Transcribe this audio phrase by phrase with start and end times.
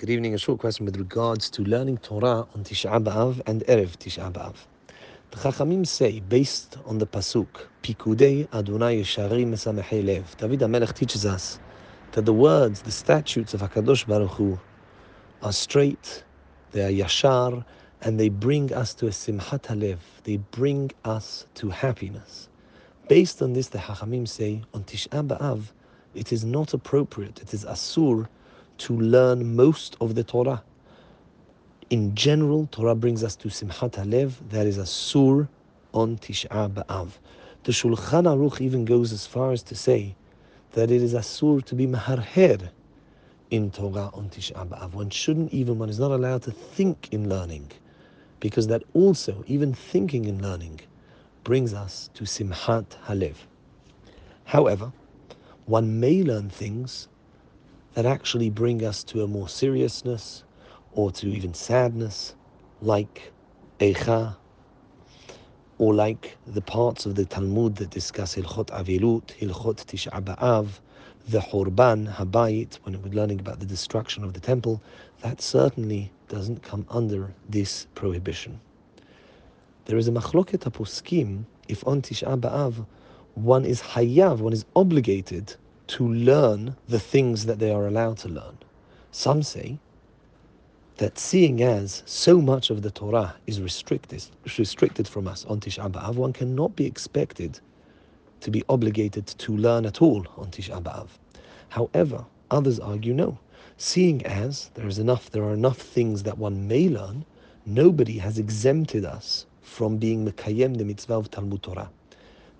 [0.00, 0.32] Good evening.
[0.32, 4.54] A short question with regards to learning Torah on Tisha B'Av and Erev Tisha B'Av.
[5.30, 10.34] The Chachamim say, based on the pasuk, Pikudei Adonai Yesharim Mesamechei Lev.
[10.38, 11.60] David HaMelech teaches us
[12.12, 14.58] that the words, the statutes of Hakadosh Baruch Hu,
[15.42, 16.24] are straight,
[16.72, 17.62] they are yashar,
[18.00, 19.98] and they bring us to a simchat halev.
[20.24, 22.48] They bring us to happiness.
[23.06, 25.60] Based on this, the Chachamim say, on Tisha B'Av,
[26.14, 28.28] it is not appropriate, it is asur
[28.80, 30.62] to learn most of the Torah.
[31.90, 35.48] In general, Torah brings us to Simchat Halev, that is asur
[35.92, 37.10] on Tisha B'Av.
[37.64, 40.16] The Shulchan Aruch even goes as far as to say
[40.72, 42.70] that it is asur to be maharher
[43.50, 44.94] in Torah on Tisha B'Av.
[44.94, 47.70] One shouldn't even, one is not allowed to think in learning,
[48.38, 50.80] because that also, even thinking in learning,
[51.44, 53.34] brings us to Simchat Halev.
[54.44, 54.90] However,
[55.66, 57.08] one may learn things
[57.94, 60.44] that actually bring us to a more seriousness
[60.92, 62.34] or to even sadness,
[62.82, 63.32] like
[63.78, 64.36] Eicha,
[65.78, 70.80] or like the parts of the Talmud that discuss Hilchot Avilut, Hilchot Tisha B'Av,
[71.28, 74.82] the Horban Habayit, when we're learning about the destruction of the temple,
[75.20, 78.60] that certainly doesn't come under this prohibition.
[79.86, 82.84] There is a machloket aposkim if on Tisha B'Av
[83.34, 85.56] one is hayav, one is obligated
[85.90, 88.56] to learn the things that they are allowed to learn.
[89.10, 89.80] Some say
[90.98, 94.24] that seeing as so much of the Torah is restricted,
[94.56, 97.58] restricted from us on Tisha B'Av, one cannot be expected
[98.40, 101.08] to be obligated to learn at all on Tisha B'Av.
[101.70, 103.38] However, others argue no.
[103.76, 107.24] Seeing as there is enough, there are enough things that one may learn,
[107.66, 111.90] nobody has exempted us from being Mekayem the mitzvah of Talmud Torah.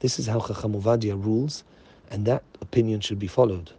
[0.00, 1.62] This is how Chacham Ovadia rules
[2.10, 3.70] and that opinion should be followed.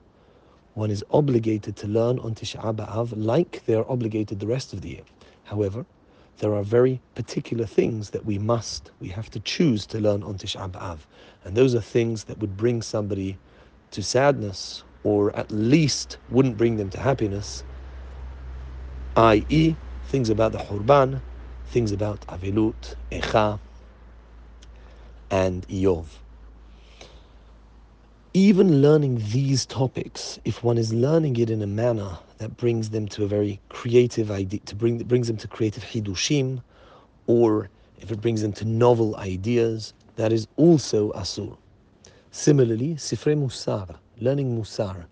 [0.74, 4.82] One is obligated to learn on Tisha B'Av like they are obligated the rest of
[4.82, 5.02] the year.
[5.44, 5.86] However,
[6.38, 10.36] there are very particular things that we must, we have to choose to learn on
[10.36, 11.00] Tisha B'Av.
[11.44, 13.38] And those are things that would bring somebody
[13.92, 17.64] to sadness or at least wouldn't bring them to happiness,
[19.17, 21.22] i.e., things about the Hurban,
[21.66, 23.60] things about Avilut, Echa,
[25.30, 26.05] and Iyov
[28.33, 33.08] even learning these topics, if one is learning it in a manner that brings them
[33.09, 36.61] to a very creative idea, to bring brings them to creative hidushim,
[37.27, 37.69] or
[37.99, 41.58] if it brings them to novel ideas, that is also asur.
[42.31, 45.05] Similarly, sifrei musar, learning musar,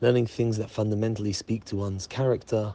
[0.00, 2.74] learning things that fundamentally speak to one's character,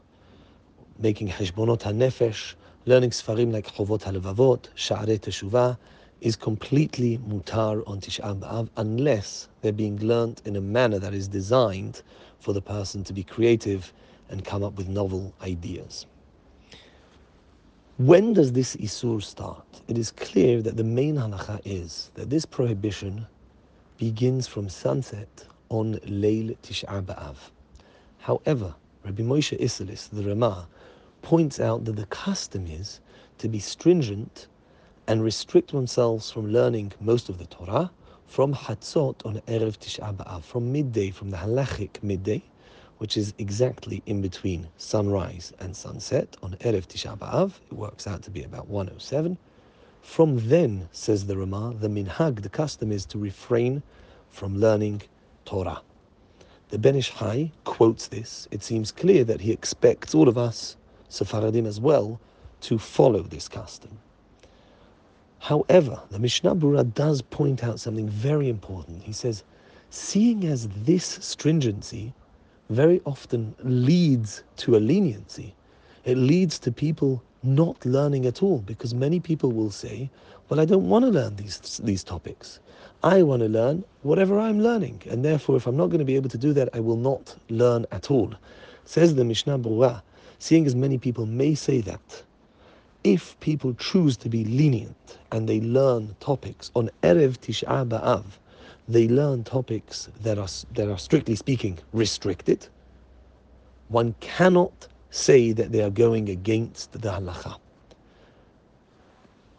[0.98, 2.54] making heshbonot hanefesh,
[2.86, 5.78] learning sfarim like chovot halevavot, sha'arei teshuvah,
[6.22, 11.28] is completely mutar on Tisha B'Av unless they're being learnt in a manner that is
[11.28, 12.02] designed
[12.40, 13.94] for the person to be creative
[14.30, 16.06] and come up with novel ideas.
[17.98, 19.82] When does this Isur start?
[19.88, 23.28] It is clear that the main halacha is that this prohibition
[23.98, 27.36] begins from sunset on Leil Tisha B'Av.
[28.20, 30.68] However, Rabbi Moshe Isserles, the Ramah,
[31.22, 33.00] points out that the custom is
[33.38, 34.48] to be stringent
[35.10, 37.90] and restrict themselves from learning most of the Torah
[38.28, 42.44] from Hatzot on Erev Tisha B'Av, from midday, from the halachic midday,
[43.00, 47.54] which is exactly in between sunrise and sunset on Erev Tisha B'Av.
[47.72, 49.36] It works out to be about 107.
[50.04, 53.82] From then, says the Ramah, the minhag, the custom is to refrain
[54.30, 55.02] from learning
[55.44, 55.82] Torah.
[56.68, 58.48] The Ben Ish Hai quotes this.
[58.52, 60.78] It seems clear that he expects all of us,
[61.08, 62.22] Sephardim as well,
[62.62, 63.98] to follow this custom.
[65.40, 69.04] However, the Mishnah Berurah does point out something very important.
[69.04, 69.44] He says,
[69.90, 72.14] seeing as this stringency
[72.70, 75.56] very often leads to a leniency,
[76.04, 80.10] it leads to people not learning at all because many people will say,
[80.50, 82.60] Well, I don't want to learn these, these topics.
[83.02, 86.18] I want to learn whatever I'm learning, and therefore, if I'm not going to be
[86.18, 88.34] able to do that, I will not learn at all.
[88.84, 90.02] Says the Mishnah Berurah,
[90.38, 92.24] seeing as many people may say that,
[93.04, 98.24] if people choose to be lenient and they learn topics on Erev Tisha B'Av,
[98.88, 102.68] they learn topics that are, that are strictly speaking restricted,
[103.88, 107.58] one cannot say that they are going against the halacha.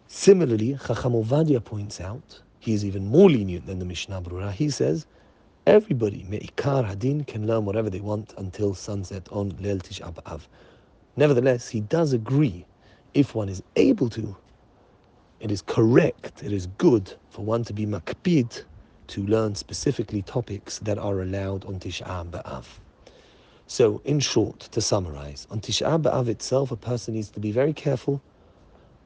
[0.08, 4.52] Similarly, Chacham Ovadia points out, he is even more lenient than the Mishnah Berurah.
[4.52, 5.06] He says,
[5.66, 10.42] everybody, Me'ikar Hadin, can learn whatever they want until sunset on Leil Tisha B'Av.
[11.16, 12.66] Nevertheless, he does agree
[13.14, 14.36] if one is able to,
[15.40, 18.64] it is correct, it is good for one to be makpid
[19.08, 22.64] to learn specifically topics that are allowed on Tish'a B'Av.
[23.66, 27.72] So, in short, to summarize, on Tisha B'Av itself, a person needs to be very
[27.72, 28.20] careful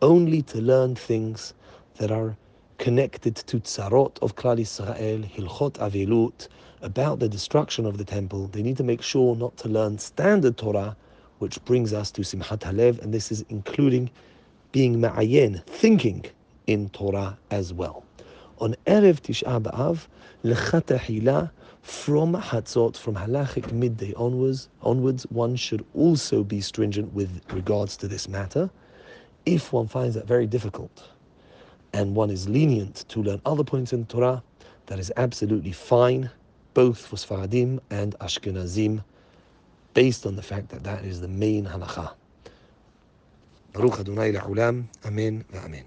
[0.02, 1.54] only to learn things
[1.96, 2.36] that are
[2.78, 6.48] connected to tzarot of Klal Yisrael, Hilchot Avilut,
[6.82, 8.48] about the destruction of the temple.
[8.48, 10.96] They need to make sure not to learn standard Torah,
[11.44, 14.08] which brings us to Simchat Halev, and this is including
[14.72, 16.24] being ma'ayen, thinking
[16.66, 18.02] in Torah as well.
[18.60, 20.06] On Erev Tisha B'Av,
[20.42, 21.50] Lechatahila,
[21.82, 28.08] from Hatzot, from halachic midday onwards, onwards, one should also be stringent with regards to
[28.08, 28.70] this matter.
[29.44, 31.10] If one finds that very difficult,
[31.92, 34.42] and one is lenient to learn other points in Torah,
[34.86, 36.30] that is absolutely fine,
[36.72, 39.04] both for Sfaradim and Ashkenazim,
[39.94, 42.14] based on the fact that that is the main halacha.
[43.72, 45.84] Baruch Adonai La'olam, Amen, Amen.